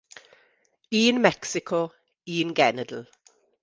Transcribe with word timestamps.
Un 1.01 1.21
Mecsico, 1.27 1.85
un 2.41 2.59
genedl. 2.63 3.09